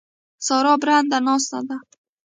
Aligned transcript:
سارا 0.45 0.73
برنده 0.81 1.17
ناسته 1.27 1.59
ده. 1.67 1.77